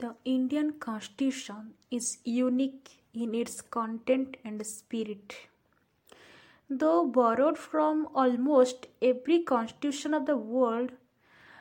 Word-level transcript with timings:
The 0.00 0.14
Indian 0.24 0.72
Constitution 0.78 1.74
is 1.90 2.18
unique 2.24 3.02
in 3.12 3.34
its 3.34 3.60
content 3.60 4.38
and 4.42 4.64
spirit. 4.66 5.34
Though 6.70 7.06
borrowed 7.06 7.58
from 7.58 8.08
almost 8.14 8.86
every 9.02 9.40
constitution 9.40 10.14
of 10.14 10.24
the 10.24 10.38
world, 10.38 10.92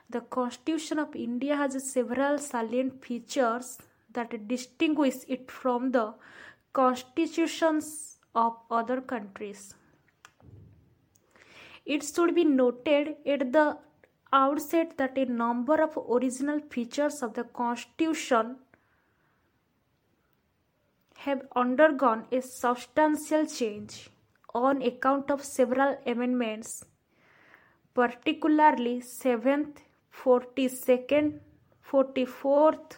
the 0.10 0.22
Constitution 0.22 1.00
of 1.00 1.18
India 1.18 1.58
has 1.58 1.92
several 1.92 2.38
salient 2.38 3.04
features 3.04 3.78
that 4.14 4.48
distinguish 4.48 5.18
it 5.28 5.52
from 5.52 5.92
the 5.92 6.14
constitutions 6.72 8.20
of 8.34 8.56
other 8.72 9.02
countries. 9.02 9.76
It 11.86 12.04
should 12.04 12.34
be 12.36 12.46
noted 12.46 13.18
at 13.26 13.52
the 13.52 13.80
outset 14.32 14.98
that 14.98 15.18
a 15.18 15.26
number 15.26 15.82
of 15.82 15.98
original 15.98 16.60
features 16.60 17.22
of 17.22 17.34
the 17.34 17.44
Constitution 17.44 18.58
have 21.18 21.42
undergone 21.56 22.26
a 22.32 22.42
substantial 22.42 23.46
change 23.46 24.10
on 24.54 24.82
account 24.82 25.30
of 25.30 25.44
several 25.44 25.98
amendments, 26.06 26.84
particularly 27.94 29.02
7th, 29.02 29.78
42nd, 30.24 31.40
44th, 31.92 32.98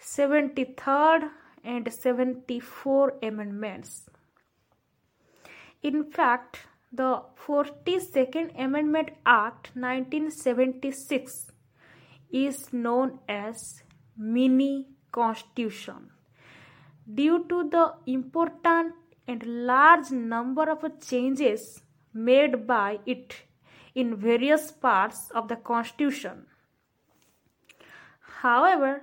73rd, 0.00 1.30
and 1.64 1.92
74 1.92 3.14
amendments. 3.22 4.08
In 5.82 6.04
fact, 6.04 6.58
the 6.96 7.22
42nd 7.46 8.58
Amendment 8.58 9.10
Act 9.24 9.70
1976 9.74 11.52
is 12.30 12.72
known 12.72 13.18
as 13.28 13.82
mini 14.16 14.86
constitution. 15.12 16.10
Due 17.12 17.44
to 17.48 17.68
the 17.70 17.94
important 18.06 18.94
and 19.28 19.44
large 19.46 20.10
number 20.10 20.68
of 20.70 20.84
changes 21.00 21.82
made 22.12 22.66
by 22.66 22.98
it 23.06 23.42
in 23.94 24.16
various 24.16 24.72
parts 24.72 25.30
of 25.34 25.48
the 25.48 25.56
constitution. 25.56 26.46
However 28.42 29.02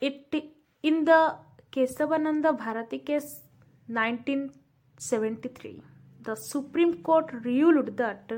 it 0.00 0.34
in 0.82 1.04
the 1.04 1.36
kesavananda 1.72 2.56
bharati 2.56 2.98
case 2.98 3.40
1973 3.86 5.89
the 6.22 6.34
Supreme 6.36 7.02
Court 7.02 7.32
ruled 7.44 7.96
that 7.96 8.30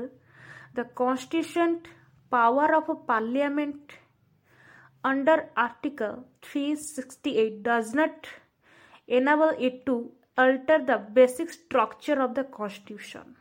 the 0.73 0.83
constituent 0.95 1.87
power 2.31 2.73
of 2.75 2.89
a 2.89 2.95
parliament 2.95 3.93
under 5.03 5.49
Article 5.55 6.25
368 6.41 7.61
does 7.61 7.93
not 7.93 8.27
enable 9.07 9.51
it 9.59 9.85
to 9.85 10.11
alter 10.37 10.83
the 10.85 10.97
basic 11.13 11.51
structure 11.51 12.21
of 12.21 12.35
the 12.35 12.43
constitution. 12.43 13.35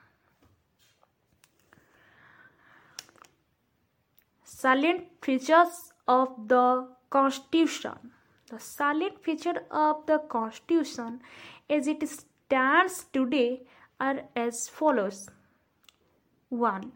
Salient 4.45 5.05
features 5.23 5.93
of 6.07 6.48
the 6.48 6.89
constitution. 7.11 8.13
The 8.51 8.59
salient 8.59 9.23
feature 9.25 9.63
of 9.70 10.05
the 10.07 10.19
constitution 10.29 11.20
as 11.70 11.87
it 11.87 12.07
stands 12.09 13.07
today 13.13 13.63
are 14.08 14.22
as 14.34 14.69
follows 14.69 15.28
1. 16.48 16.92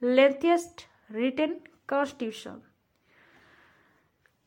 Lengthiest 0.00 0.86
written 1.10 1.60
constitution. 1.86 2.62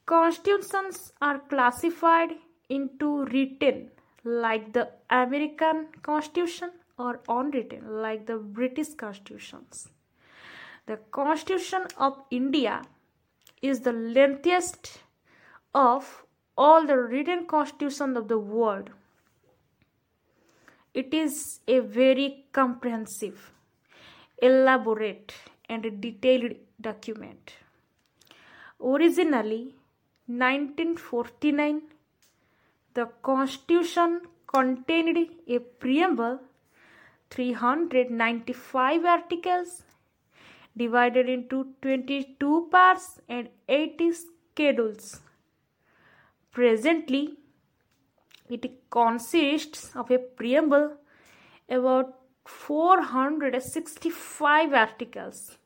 Constitutions 0.06 1.14
are 1.22 1.40
classified 1.54 2.34
into 2.70 3.26
written 3.26 3.90
like 4.24 4.74
the 4.74 4.90
American 5.10 5.88
Constitution 6.02 6.72
or 6.98 7.20
unwritten 7.30 8.02
like 8.02 8.26
the 8.26 8.38
British 8.38 8.94
Constitutions. 8.94 9.88
The 10.88 10.98
Constitution 11.12 11.88
of 11.98 12.22
India 12.30 12.82
is 13.62 13.80
the 13.80 13.94
lengthiest 13.94 15.00
of 15.74 16.24
all 16.58 16.86
the 16.86 16.98
written 16.98 17.46
constitutions 17.48 18.18
of 18.18 18.28
the 18.28 18.38
world. 18.38 18.90
It 21.02 21.14
is 21.14 21.60
a 21.68 21.80
very 21.80 22.46
comprehensive, 22.54 23.52
elaborate, 24.42 25.34
and 25.68 25.84
detailed 26.00 26.54
document. 26.80 27.56
Originally, 28.82 29.76
1949, 30.28 31.82
the 32.94 33.08
Constitution 33.22 34.22
contained 34.48 35.18
a 35.48 35.60
preamble, 35.60 36.40
395 37.30 39.04
articles, 39.04 39.84
divided 40.78 41.28
into 41.28 41.74
22 41.82 42.70
parts 42.72 43.20
and 43.28 43.50
80 43.68 44.14
schedules. 44.14 45.20
Presently, 46.54 47.38
it 48.50 48.90
consists 48.90 49.96
of 49.96 50.12
a 50.12 50.18
preamble 50.18 50.98
about 51.70 52.20
465 52.46 54.74
articles 54.74 55.58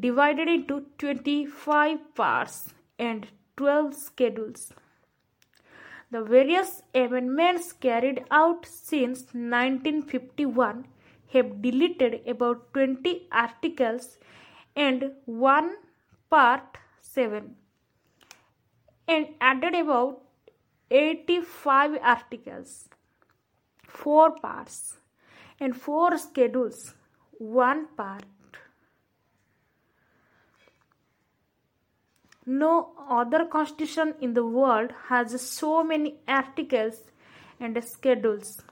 divided 0.00 0.48
into 0.48 0.86
25 0.98 2.14
parts 2.14 2.72
and 2.98 3.28
12 3.56 3.94
schedules. 3.94 4.72
The 6.10 6.22
various 6.22 6.82
amendments 6.94 7.72
carried 7.72 8.24
out 8.30 8.66
since 8.66 9.22
1951 9.32 10.86
have 11.32 11.62
deleted 11.62 12.20
about 12.26 12.72
20 12.72 13.28
articles 13.32 14.18
and 14.76 15.12
one 15.24 15.76
part 16.30 16.78
7 17.00 17.56
and 19.08 19.28
added 19.40 19.74
about 19.74 20.20
85 20.90 21.98
articles, 22.02 22.88
4 23.86 24.38
parts, 24.40 24.98
and 25.60 25.76
4 25.76 26.18
schedules, 26.18 26.94
1 27.38 27.86
part. 27.96 28.24
No 32.46 32.92
other 33.08 33.46
constitution 33.46 34.14
in 34.20 34.34
the 34.34 34.44
world 34.44 34.92
has 35.08 35.40
so 35.40 35.82
many 35.82 36.16
articles 36.28 37.02
and 37.58 37.82
schedules. 37.82 38.62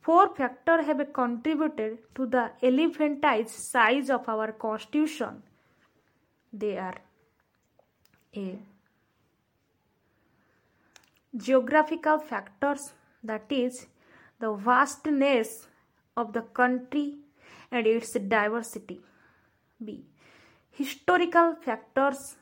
Four 0.00 0.34
factors 0.34 0.86
have 0.86 1.12
contributed 1.12 1.98
to 2.14 2.26
the 2.26 2.50
elephantized 2.62 3.50
size 3.50 4.10
of 4.10 4.28
our 4.28 4.50
constitution. 4.50 5.42
They 6.52 6.78
are 6.78 6.96
A 8.34 8.58
geographical 11.36 12.18
factors 12.18 12.92
that 13.22 13.44
is 13.50 13.86
the 14.38 14.52
vastness 14.52 15.66
of 16.16 16.32
the 16.32 16.42
country 16.42 17.16
and 17.70 17.86
its 17.86 18.12
diversity. 18.12 19.00
B. 19.84 20.04
Historical 20.70 21.54
factors. 21.54 22.36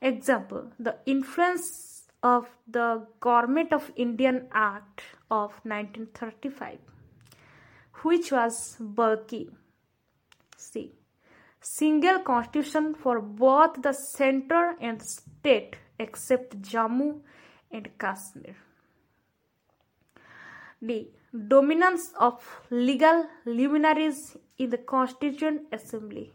Example 0.00 0.72
the 0.78 0.96
influence 1.06 2.10
of 2.22 2.48
the 2.66 3.06
government 3.20 3.72
of 3.72 3.90
indian 3.96 4.48
act 4.52 5.02
of 5.30 5.52
1935 5.64 6.78
which 8.02 8.32
was 8.32 8.76
bulky. 8.80 9.50
C. 10.56 10.92
Single 11.60 12.20
constitution 12.20 12.94
for 12.94 13.20
both 13.20 13.80
the 13.82 13.92
center 13.92 14.74
and 14.80 15.00
state 15.00 15.76
except 16.02 16.60
Jammu 16.62 17.08
and 17.70 17.88
Kashmir. 17.98 18.54
The 20.80 21.08
dominance 21.48 22.12
of 22.18 22.44
legal 22.70 23.26
luminaries 23.46 24.36
in 24.58 24.70
the 24.70 24.78
Constituent 24.78 25.62
Assembly. 25.72 26.32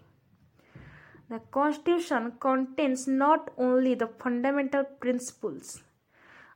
The 1.29 1.39
Constitution 1.51 2.31
contains 2.39 3.07
not 3.07 3.51
only 3.57 3.93
the 3.95 4.07
fundamental 4.07 4.85
principles 4.85 5.83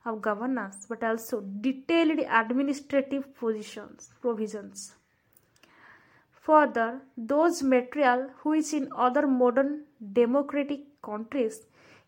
of 0.06 0.22
governance 0.22 0.86
but 0.88 1.04
also 1.04 1.42
detailed 1.66 2.20
administrative 2.40 3.34
positions, 3.34 4.10
provisions. 4.22 4.94
Further, 6.46 7.02
those 7.16 7.62
material 7.62 8.30
which 8.42 8.72
in 8.72 8.88
other 8.96 9.26
modern 9.26 9.84
democratic 10.12 10.80
countries 11.02 11.60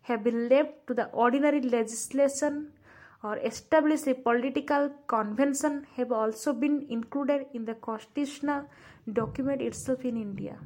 have 0.08 0.22
been 0.22 0.48
left 0.48 0.72
to 0.86 0.94
the 0.94 1.06
ordinary 1.26 1.60
legislation 1.60 2.72
or 3.22 3.36
establish 3.38 4.06
a 4.06 4.14
political 4.14 4.90
convention 5.06 5.86
have 5.96 6.12
also 6.12 6.52
been 6.52 6.86
included 6.90 7.46
in 7.54 7.64
the 7.64 7.74
constitutional 7.74 8.64
document 9.20 9.62
itself 9.62 10.04
in 10.04 10.16
India. 10.16 10.56